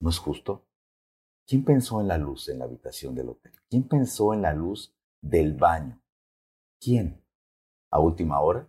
[0.00, 0.66] ¿No es justo?
[1.46, 3.52] ¿Quién pensó en la luz en la habitación del hotel?
[3.68, 6.00] ¿Quién pensó en la luz del baño?
[6.80, 7.22] ¿Quién?
[7.90, 8.68] ¿A última hora?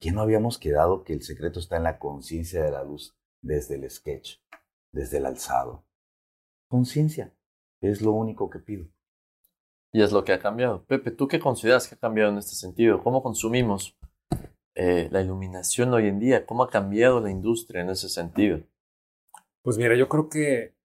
[0.00, 3.76] ¿Qué no habíamos quedado que el secreto está en la conciencia de la luz desde
[3.76, 4.40] el sketch,
[4.92, 5.84] desde el alzado?
[6.68, 7.34] Conciencia,
[7.80, 8.88] es lo único que pido.
[9.92, 10.84] Y es lo que ha cambiado.
[10.84, 13.02] Pepe, ¿tú qué consideras que ha cambiado en este sentido?
[13.02, 13.96] ¿Cómo consumimos
[14.76, 16.44] eh, la iluminación hoy en día?
[16.44, 18.60] ¿Cómo ha cambiado la industria en ese sentido?
[19.62, 20.76] Pues mira, yo creo que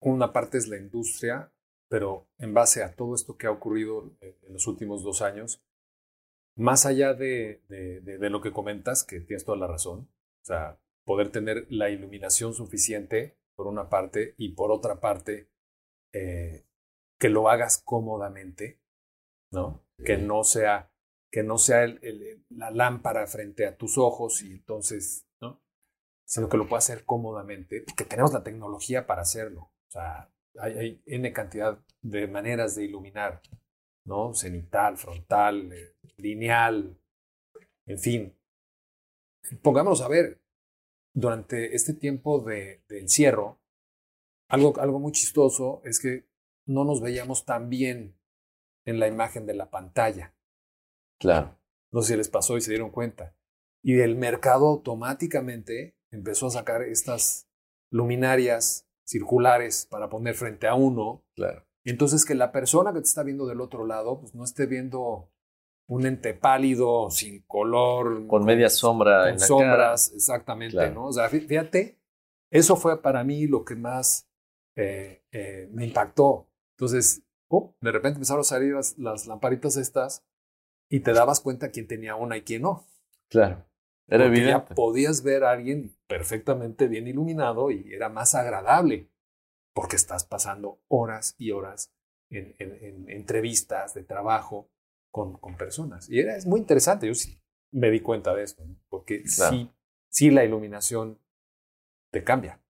[0.00, 1.52] una parte es la industria,
[1.88, 5.60] pero en base a todo esto que ha ocurrido en los últimos dos años,
[6.56, 7.62] más allá de,
[8.30, 10.08] lo que comentas, que tienes toda la razón,
[10.42, 15.48] o sea, poder tener la iluminación suficiente, por una parte, y por otra parte,
[16.12, 16.64] eh,
[17.18, 18.80] que lo hagas cómodamente,
[19.50, 19.84] ¿no?
[20.04, 20.92] Que no sea,
[21.30, 21.86] que no sea
[22.50, 25.62] la lámpara frente a tus ojos y entonces, ¿no?
[26.24, 29.72] Sino que lo puedas hacer cómodamente, que tenemos la tecnología para hacerlo.
[29.88, 33.42] O sea, hay, hay N cantidad de maneras de iluminar
[34.08, 34.34] ¿no?
[34.34, 35.70] Cenital, frontal,
[36.16, 36.98] lineal,
[37.86, 38.36] en fin.
[39.62, 40.40] Pongámonos a ver,
[41.14, 43.60] durante este tiempo de, de encierro,
[44.48, 46.26] algo, algo muy chistoso es que
[46.66, 48.18] no nos veíamos tan bien
[48.86, 50.34] en la imagen de la pantalla.
[51.18, 51.56] Claro.
[51.92, 53.34] No sé si les pasó y se dieron cuenta.
[53.82, 57.48] Y el mercado automáticamente empezó a sacar estas
[57.90, 61.24] luminarias circulares para poner frente a uno.
[61.34, 61.64] Claro.
[61.84, 65.30] Entonces que la persona que te está viendo del otro lado, pues no esté viendo
[65.88, 68.26] un ente pálido, sin color.
[68.26, 70.94] Con media sombra con en la sombras, exactamente, Claro.
[70.94, 71.06] ¿no?
[71.06, 71.98] O sea, fí- fíjate,
[72.50, 74.28] eso fue para mí lo que más
[74.76, 76.46] eh, eh, me impactó.
[76.76, 77.22] Entonces,
[77.80, 80.22] de repente empezaron a salir las, las lamparitas estas
[80.88, 82.86] y te dabas cuenta quién tenía una y quién no.
[83.28, 83.64] Claro.
[84.06, 84.74] Era Porque ya evidente.
[84.74, 89.10] podías ver a alguien perfectamente bien iluminado y era más agradable
[89.74, 91.92] porque estás pasando horas y horas
[92.30, 94.70] en, en- en entrevistas de trabajo
[95.10, 96.08] con, con personas.
[96.08, 97.06] Y era, es muy interesante.
[97.06, 97.38] Yo sí
[97.70, 98.76] me di cuenta de esto, ¿no?
[98.88, 99.52] porque Claro.
[99.56, 99.70] sí,
[100.10, 101.18] sí la iluminación
[102.10, 102.60] te cambia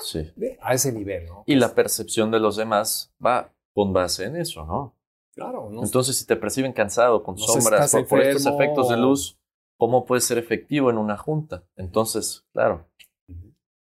[0.00, 0.32] Sí.
[0.62, 1.26] a ese nivel.
[1.26, 1.42] ¿no?
[1.46, 4.96] Y la percepción de los demás va con base en eso, ¿no?
[5.34, 8.96] Claro, no, Entonces, si te perciben cansado, con No sombras, por, por estos efectos de
[8.96, 9.38] luz,
[9.78, 11.64] ¿cómo puede ser efectivo en una junta?
[11.76, 12.88] Entonces, claro,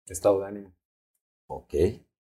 [0.06, 0.76] estado de ánimo.
[1.48, 1.74] Ok.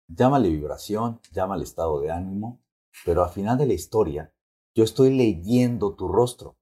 [0.07, 2.61] Llámale vibración, llámale estado de ánimo,
[3.05, 4.33] pero al final de la historia,
[4.75, 6.57] yo estoy leyendo tu rostro.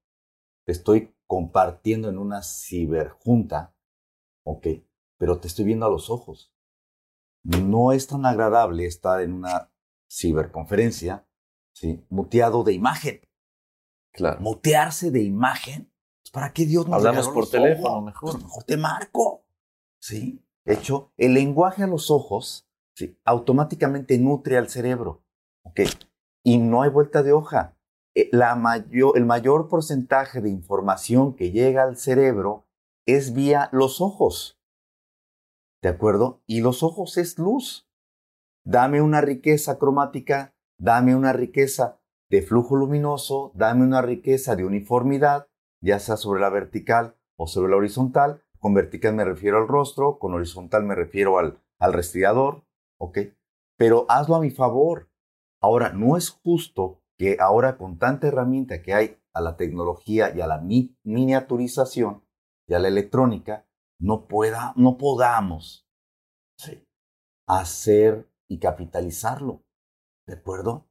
[0.64, 3.74] Te estoy compartiendo en una ciberjunta,
[4.44, 4.66] ok,
[5.18, 6.54] pero te estoy viendo a los ojos.
[7.42, 9.72] No es tan agradable estar en una
[10.08, 11.26] ciberconferencia,
[11.72, 12.04] ¿sí?
[12.10, 13.20] Muteado de imagen.
[14.12, 14.40] claro.
[14.40, 15.90] Mutearse de imagen.
[16.22, 18.04] pues, ¿Para qué Dios nos Hablamos por los teléfono, ojos?
[18.04, 18.30] mejor.
[18.32, 19.44] Pues mejor te marco.
[20.00, 20.44] ¿Sí?
[20.64, 23.18] De hecho, el lenguaje a los ojos ¿sí?
[23.24, 25.24] automáticamente nutre al cerebro.
[25.64, 25.80] ¿Ok?
[26.44, 27.76] Y no hay vuelta de hoja.
[28.14, 32.66] Eh, La mayor, el mayor porcentaje de información que llega al cerebro
[33.06, 34.58] es vía los ojos.
[35.82, 36.42] ¿De acuerdo?
[36.46, 37.88] Y los ojos es luz.
[38.64, 45.46] Dame una riqueza cromática, dame una riqueza de flujo luminoso, dame una riqueza de uniformidad,
[45.80, 48.42] ya sea sobre la vertical o sobre la horizontal.
[48.58, 52.64] Con vertical me refiero al rostro, con horizontal me refiero al, al respirador,
[52.98, 53.18] ¿ok?
[53.76, 55.08] Pero hazlo a mi favor.
[55.60, 60.40] Ahora, no es justo que ahora con tanta herramienta que hay a la tecnología y
[60.40, 62.24] a la mi- miniaturización
[62.66, 63.66] y a la electrónica,
[64.00, 65.88] no, pueda, no podamos
[67.46, 69.62] hacer y capitalizarlo.
[70.32, 70.88] ¿De acuerdo?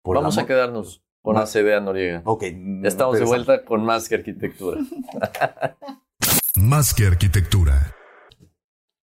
[0.00, 2.22] Por Vamos a quedarnos con esa idea, Noriega.
[2.24, 2.44] Ok.
[2.44, 4.80] Ya estamos de vuelta con más que arquitectura.
[6.54, 7.96] Más que arquitectura.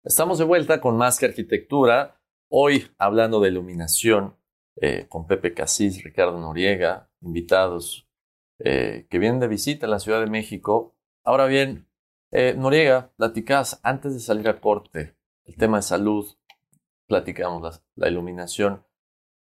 [0.05, 2.19] Estamos de vuelta con más que arquitectura.
[2.49, 4.37] Hoy hablando de iluminación
[4.77, 8.09] eh, con Pepe Casís, Ricardo Noriega, invitados
[8.59, 10.97] eh, que vienen de visita a la Ciudad de México.
[11.23, 11.89] Ahora bien,
[12.31, 16.25] eh, Noriega, platicabas antes de salir a corte el tema de salud,
[17.07, 18.86] platicamos la, la iluminación,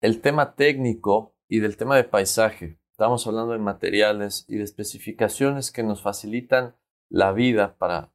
[0.02, 2.80] el tema técnico y del tema de paisaje.
[2.92, 6.76] Estamos hablando de materiales y de especificaciones que nos facilitan
[7.10, 8.14] la vida para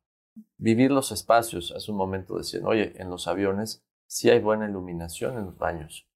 [0.57, 1.73] vivir los espacios.
[1.73, 6.09] Hace un momento decían, oye, en los aviones sí hay buena iluminación en los baños.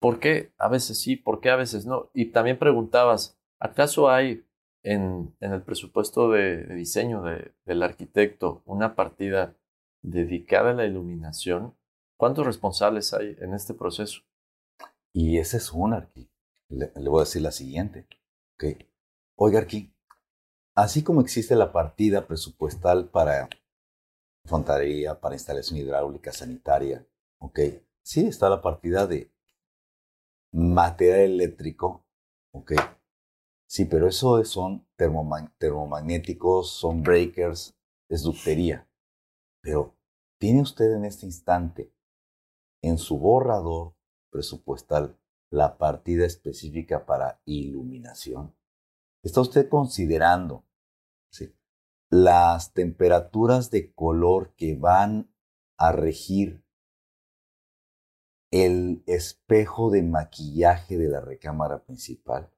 [0.00, 1.16] ¿Por qué a veces sí?
[1.16, 2.10] ¿Por qué a veces no?
[2.14, 4.44] Y también preguntabas, ¿acaso hay
[4.82, 9.56] en, el presupuesto de, diseño de- del arquitecto una partida
[10.02, 11.74] dedicada a la iluminación?
[12.16, 14.22] ¿Cuántos responsables hay en este proceso?
[15.20, 16.30] Y ese es un Arqui.
[16.68, 18.06] Le, voy a decir la siguiente.
[18.54, 18.86] Ok.
[19.34, 19.92] Oiga, Arqui,
[20.76, 23.48] así como existe la partida presupuestal para
[24.44, 27.04] fontanería, para instalación hidráulica sanitaria,
[27.40, 27.58] ok,
[28.00, 29.32] sí está la partida de
[30.52, 32.06] material eléctrico,
[32.52, 32.74] ok.
[33.66, 37.76] Sí, pero eso es- son termoma- termomagnéticos, son breakers,
[38.08, 38.88] es ductería.
[39.62, 39.96] Pero,
[40.38, 41.92] ¿tiene usted en este instante
[42.82, 43.97] en su borrador
[44.30, 45.18] presupuestal
[45.50, 48.54] la partida específica para iluminación?
[49.22, 50.64] ¿Está usted considerando
[51.30, 51.54] sí,
[52.10, 55.30] las temperaturas de color que van
[55.76, 56.64] a regir
[58.50, 62.52] el espejo de maquillaje de la recámara principal?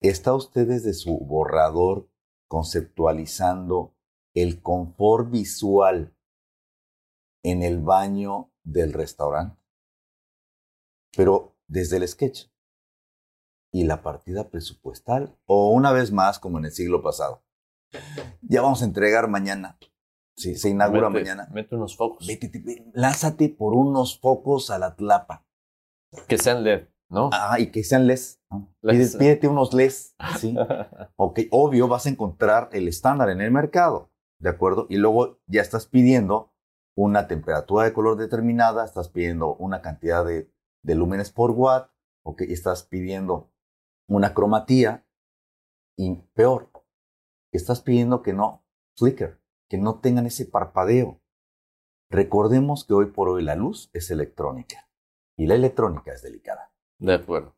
[0.00, 2.08] ¿Está usted desde su borrador
[2.48, 3.94] conceptualizando
[4.34, 6.16] el confort visual
[7.44, 9.61] en el baño del restaurante?
[11.16, 12.46] Pero desde el sketch
[13.72, 17.42] y la partida presupuestal, o una vez más como en el siglo pasado.
[18.42, 19.78] Ya vamos a entregar mañana.
[20.36, 21.48] Sí, se inaugura Mete- mañana.
[21.52, 22.26] Mete unos focos.
[22.26, 25.46] Vete, te- lánzate por unos focos a la tlapa.
[26.28, 27.30] Que sean LED, ¿no?
[27.32, 28.06] Ah, y que sean.
[28.06, 28.74] ¿no?
[28.82, 29.14] Les.
[29.14, 30.14] Pide- Pídete unos LES.
[30.38, 30.54] ¿sí?
[31.16, 34.10] Ok, obvio vas a encontrar el estándar en el mercado.
[34.38, 34.86] ¿de acuerdo?
[34.90, 36.52] Y luego ya estás pidiendo
[36.96, 40.51] una temperatura de color determinada, estás pidiendo una cantidad de,
[40.82, 41.90] de lúmenes por watt,
[42.24, 42.42] ¿ok?
[42.42, 43.50] Estás pidiendo
[44.08, 45.06] una cromatía
[45.96, 46.70] y peor,
[47.52, 48.64] estás pidiendo que no
[48.96, 51.20] flicker, que no tengan ese parpadeo.
[52.10, 54.88] Recordemos que hoy por hoy la luz es electrónica
[55.36, 56.72] y la electrónica es delicada.
[56.98, 57.56] De acuerdo.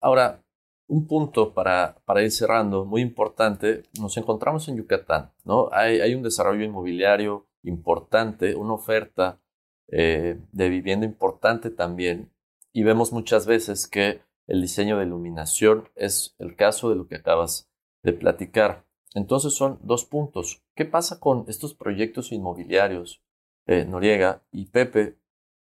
[0.00, 0.42] Ahora,
[0.88, 5.68] un punto para, para ir cerrando, muy importante, nos encontramos en Yucatán, ¿no?
[5.72, 9.40] Hay, hay un desarrollo inmobiliario importante, una oferta
[9.88, 12.32] eh, de vivienda importante también,
[12.72, 17.16] y vemos muchas veces que el diseño de iluminación es el caso de lo que
[17.16, 17.70] acabas
[18.02, 18.86] de platicar.
[19.14, 20.62] Entonces son dos puntos.
[20.74, 23.22] ¿Qué pasa con estos proyectos inmobiliarios,
[23.66, 25.18] eh, Noriega y Pepe,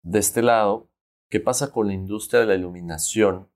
[0.02, 0.88] de este lado?
[1.30, 3.50] ¿Qué pasa con la industria de la iluminación,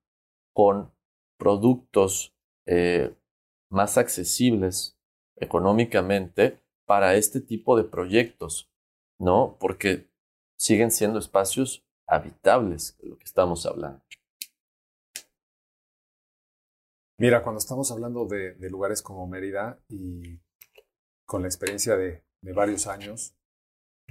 [0.52, 0.92] con
[1.38, 2.34] productos
[2.66, 3.14] eh,
[3.68, 4.98] más accesibles
[5.36, 8.70] económicamente para este tipo de proyectos?
[9.18, 9.56] ¿No?
[9.60, 10.08] Porque
[10.56, 14.02] siguen siendo espacios habitables, de lo que estamos hablando.
[17.18, 20.38] Mira, cuando estamos hablando de, lugares como Mérida y
[21.24, 23.34] con la experiencia de, varios años,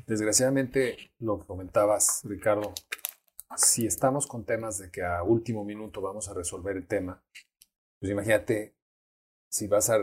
[0.07, 2.73] desgraciadamente lo que comentabas, Ricardo,
[3.55, 7.23] si estamos con temas de que a último minuto vamos a resolver el tema,
[7.99, 8.75] pues imagínate
[9.47, 9.99] si vas a,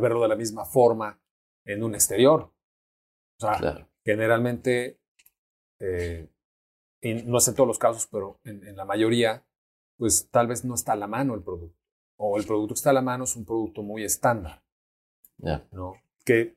[0.00, 1.20] verlo de la misma forma
[1.64, 2.52] en un exterior.
[3.36, 5.00] O sea, generalmente,
[5.78, 6.30] eh,
[7.02, 9.44] no es en todos los casos, pero en, en, la mayoría,
[9.96, 11.80] pues tal vez no está a la mano el producto
[12.22, 14.62] o el producto que está a la mano es un producto muy estándar.
[15.72, 15.94] ¿no?
[16.22, 16.54] Que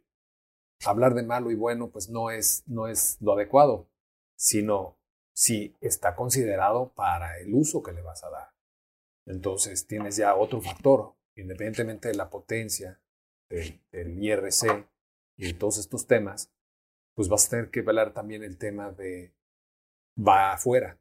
[0.85, 3.87] hablar de malo y bueno, pues no es, no es lo adecuado,
[4.35, 4.97] sino
[5.33, 8.53] si está considerado para el uso que le vas a dar.
[9.25, 13.01] Entonces tienes ya otro factor, independientemente de la potencia
[13.49, 14.85] del, del IRC
[15.37, 16.51] y de todos estos temas,
[17.15, 19.33] pues vas a tener que velar también el tema de
[20.18, 20.99] va afuera.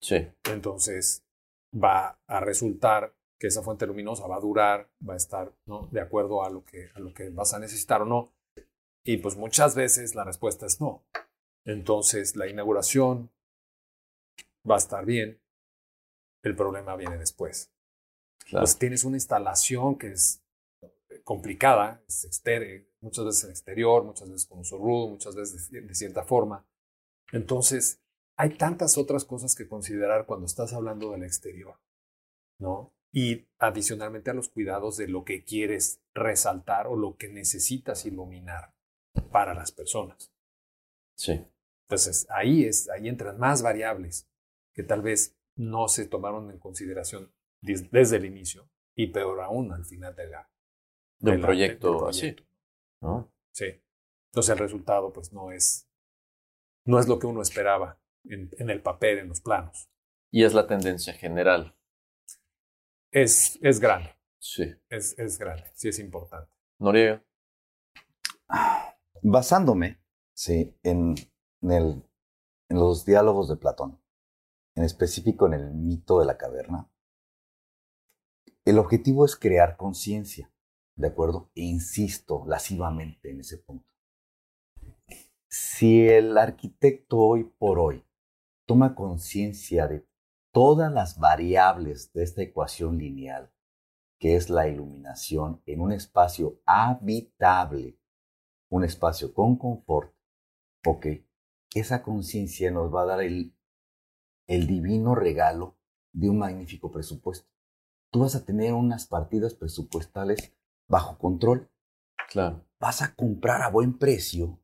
[0.00, 0.28] Sí.
[0.44, 1.24] Entonces
[1.74, 5.88] va a resultar que esa fuente luminosa va a durar, va a estar ¿no?
[5.90, 8.32] de acuerdo a lo, que, a lo que vas a necesitar o no.
[9.04, 11.04] Y pues muchas veces la respuesta es no.
[11.64, 13.30] Entonces la inauguración
[14.68, 15.40] va a estar bien,
[16.42, 17.72] el problema viene después.
[18.50, 20.42] Pues tienes una instalación que es
[21.24, 22.42] complicada, es
[23.00, 26.64] muchas veces en exterior, muchas veces con uso rudo, muchas veces de cierta forma.
[27.32, 28.00] Entonces,
[28.36, 31.78] hay tantas otras cosas que considerar cuando estás hablando del exterior,
[32.58, 32.92] ¿no?
[33.16, 38.74] y adicionalmente a los cuidados de lo que quieres resaltar o lo que necesitas iluminar
[39.32, 40.34] para las personas.
[41.16, 41.42] Sí.
[41.84, 44.28] Entonces, ahí, es, ahí entran más variables
[44.74, 47.32] que tal vez no se tomaron en consideración
[47.62, 50.50] desde el inicio y peor aún al final de la,
[51.18, 52.36] del, proyecto, así.
[53.00, 53.32] ¿no?
[53.50, 53.82] Sí.
[54.30, 55.88] Entonces el resultado pues no es,
[56.84, 57.98] no es lo que uno esperaba
[58.30, 59.88] en, en el papel, en los planos.
[60.30, 61.76] Y es la tendencia general
[63.16, 64.10] es, es grande.
[64.38, 64.74] Sí.
[64.90, 66.52] Es, es grande, sí es importante.
[66.78, 67.24] Noriega.
[69.22, 69.98] Basándome
[70.34, 71.14] sí, en,
[71.62, 72.10] en, el,
[72.68, 74.00] en los diálogos de Platón,
[74.74, 76.90] en específico en el mito de la caverna,
[78.66, 80.52] el objetivo es crear conciencia,
[80.96, 81.50] ¿de acuerdo?
[81.54, 83.88] E insisto lascivamente en ese punto.
[85.48, 88.05] Si el arquitecto hoy por hoy
[88.66, 90.06] toma conciencia de
[90.52, 93.52] todas las variables de esta ecuación lineal,
[94.18, 97.98] que es la iluminación en un espacio habitable,
[98.68, 100.14] un espacio con confort,
[100.84, 101.06] ok,
[101.74, 103.54] esa conciencia nos va a dar el,
[104.46, 105.78] el divino regalo
[106.12, 107.48] de un magnífico presupuesto.
[108.10, 110.54] Tú vas a tener unas partidas presupuestales
[110.88, 111.70] bajo control.
[112.30, 112.64] Claro.
[112.80, 114.58] Vas a comprar a buen precio,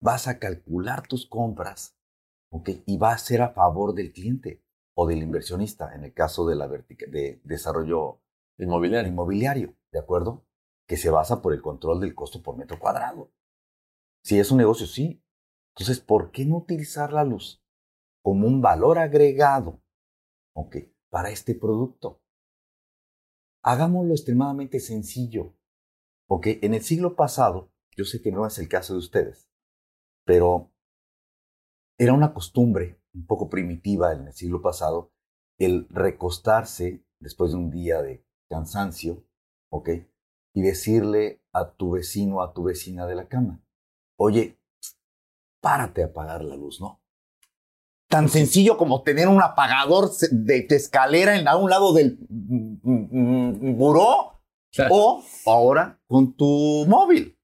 [0.00, 1.97] vas a calcular tus compras,
[2.50, 2.70] ¿ok?
[2.86, 4.62] Y va a ser a favor del cliente
[4.94, 8.20] o del inversionista, en el caso de, la de desarrollo
[8.58, 9.08] inmobiliario.
[9.08, 10.44] inmobiliario, ¿de acuerdo?
[10.86, 13.30] Que se basa por el control del costo por metro cuadrado.
[14.24, 15.22] Si es un negocio, sí.
[15.76, 17.62] Entonces, ¿por qué no utilizar la luz
[18.22, 19.80] como un valor agregado
[20.54, 22.20] okay, para este producto?
[23.62, 25.54] Hagámoslo extremadamente sencillo.
[26.26, 29.48] porque En el siglo pasado, yo sé que no es el caso de ustedes,
[30.24, 30.72] pero
[31.98, 35.10] era una costumbre un poco primitiva en el siglo pasado,
[35.58, 39.24] el recostarse después de un día de cansancio,
[39.70, 39.90] ¿ok?
[40.54, 43.60] Y decirle a tu vecino, a tu vecina de la cama,
[44.16, 44.60] oye,
[45.60, 47.02] párate a apagar la luz, ¿no?
[48.08, 54.40] Tan sencillo como tener un apagador de, escalera en, a un lado del buró
[54.90, 57.38] o ahora con tu móvil.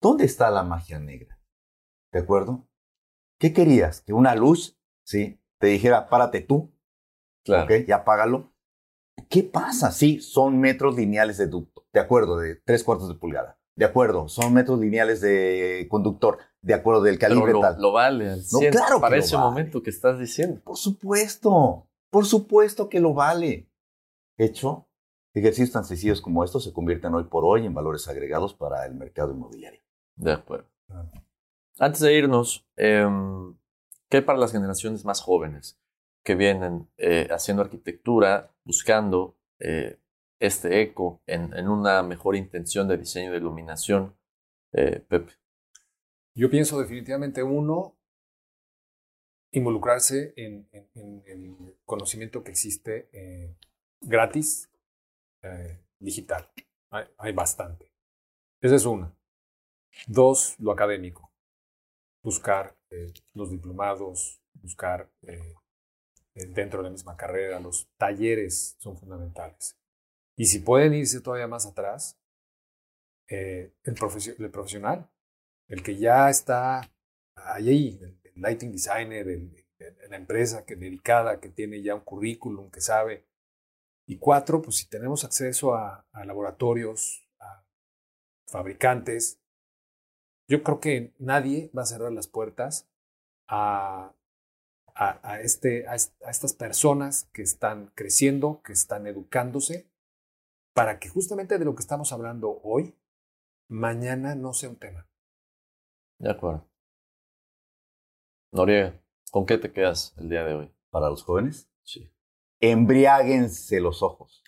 [0.00, 1.38] ¿Dónde está la magia negra?
[2.10, 2.66] ¿De acuerdo?
[3.38, 4.00] ¿Qué querías?
[4.02, 5.40] Que una luz, ¿sí?
[5.58, 6.72] Te dijera, párate tú,
[7.44, 7.64] Claro.
[7.64, 7.88] ¿ok?
[7.88, 8.52] Y apágalo.
[9.28, 9.90] ¿Qué pasa?
[9.90, 13.58] Sí, son metros lineales de ducto, de acuerdo, de tres cuartos de pulgada.
[13.76, 17.80] De acuerdo, son metros lineales de conductor, de acuerdo, del Pero calibre lo, tal.
[17.80, 19.48] lo vale al No, 100 claro que para lo ese vale.
[19.48, 20.60] momento que estás diciendo.
[20.64, 23.68] Por supuesto, por supuesto que lo vale.
[24.38, 24.88] Hecho,
[25.34, 28.94] ejercicios tan sencillos como estos se convierten hoy por hoy en valores agregados para el
[28.94, 29.80] mercado inmobiliario.
[30.16, 30.68] De acuerdo.
[31.78, 33.56] Antes de irnos, em,
[34.08, 35.80] ¿qué para las generaciones más jóvenes
[36.22, 39.98] que vienen eh, haciendo arquitectura, buscando eh,
[40.38, 44.16] este eco en, una mejor intención de diseño de iluminación?
[44.72, 45.32] Eh, Pepe.
[46.34, 47.96] Yo pienso definitivamente, uno,
[49.50, 53.08] involucrarse en, el conocimiento que existe
[54.00, 54.68] gratis,
[56.00, 56.50] digital.
[56.90, 57.92] Hay bastante.
[58.60, 59.14] Esa es una.
[60.08, 61.33] Dos, lo académico.
[62.24, 65.54] Buscar eh, los diplomados, buscar eh,
[66.34, 69.76] eh, dentro de la misma carrera, los talleres son fundamentales.
[70.36, 72.18] Y si pueden irse todavía más atrás,
[73.28, 75.08] eh, el, profesio- el profesional,
[75.68, 76.90] el que ya está
[77.36, 79.64] ahí, el, el lighting designer, el-
[80.08, 83.26] la empresa que dedicada, que tiene ya un currículum, que sabe.
[84.06, 87.64] Y cuatro, pues si tenemos acceso a, a laboratorios, a
[88.46, 89.40] fabricantes,
[90.48, 92.88] yo creo que nadie va a cerrar las puertas
[93.48, 94.14] a,
[94.94, 99.88] a, a este, a, a estas personas que están creciendo, que están educándose,
[100.74, 102.94] para que justamente de lo que estamos hablando hoy,
[103.68, 105.08] mañana no sea un tema.
[106.18, 106.68] De acuerdo.
[108.52, 110.74] Noriega, ¿con qué te quedas el día de hoy?
[110.90, 112.10] Para los jóvenes, Sí,
[112.60, 114.42] embriáguense los ojos.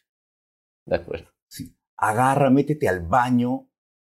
[0.86, 1.30] de acuerdo.
[1.48, 1.76] Sí.
[1.96, 3.68] Agarra, métete al baño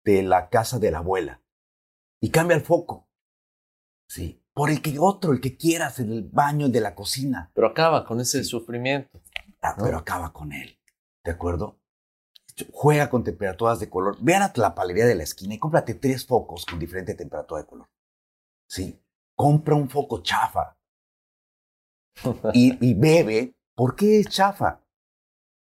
[0.03, 1.40] de la casa de la abuela
[2.21, 3.09] y cambia el foco.
[4.07, 4.37] Sí.
[4.53, 7.51] Por el que otro, el que quieras, en el baño de la cocina.
[7.53, 9.21] Pero acaba con ese sufrimiento.
[9.61, 9.85] Ah, ¿No?
[9.85, 10.77] Pero acaba con él.
[11.23, 11.79] ¿De acuerdo?
[12.71, 14.17] Juega con temperaturas de color.
[14.19, 17.67] Ve a la palería de la esquina y cómprate tres focos con diferente temperatura de
[17.67, 17.89] color.
[18.67, 19.01] Sí.
[19.35, 20.77] Compra un foco chafa
[22.53, 23.55] y, y bebe.
[23.73, 24.83] ¿Por qué es chafa?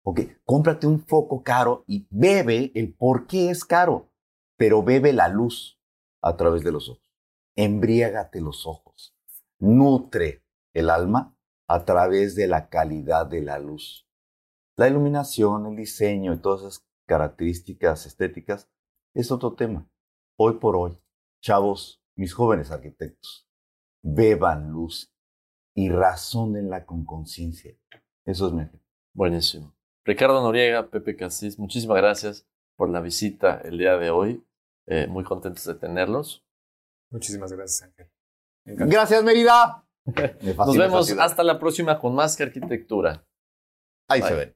[0.05, 4.09] Ok, cómprate un foco caro y bebe el por qué es caro,
[4.57, 5.76] pero bebe la luz
[6.23, 7.13] a través de los ojos.
[7.57, 9.17] Embriágate los ojos.
[9.59, 10.45] Nutre
[10.75, 11.37] el alma
[11.69, 14.07] a través de la calidad de la luz.
[14.77, 18.69] La iluminación, el diseño y todas esas características estéticas
[19.15, 19.89] es otro tema.
[20.39, 20.99] Hoy por hoy,
[21.41, 23.49] chavos, mis jóvenes arquitectos,
[24.03, 25.15] beban luz
[25.75, 27.75] y razónenla con conciencia.
[28.25, 28.81] Eso es mejor.
[29.15, 29.75] Buenísimo.
[30.05, 32.47] Ricardo Noriega, Pepe Casís, muchísimas gracias
[32.77, 34.45] por la visita el día de hoy.
[34.87, 36.45] Eh, muy contentos de tenerlos.
[37.11, 38.11] Muchísimas gracias, Ángel.
[38.65, 39.85] Gracias, Mérida.
[40.43, 43.27] Me Nos vemos hasta la próxima con más que arquitectura.
[44.09, 44.29] Ahí Bye.
[44.29, 44.56] se ven.